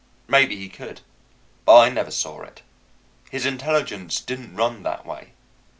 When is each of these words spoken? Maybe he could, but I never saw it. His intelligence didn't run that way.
Maybe 0.27 0.55
he 0.55 0.67
could, 0.67 1.01
but 1.63 1.77
I 1.77 1.89
never 1.89 2.09
saw 2.09 2.41
it. 2.41 2.63
His 3.29 3.45
intelligence 3.45 4.19
didn't 4.19 4.55
run 4.55 4.81
that 4.81 5.05
way. 5.05 5.33